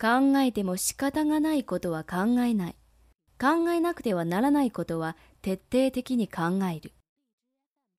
[0.00, 2.76] 考えても仕方がないことは考えない。
[3.40, 6.92] 考えなくてはならないことは徹底的に考える。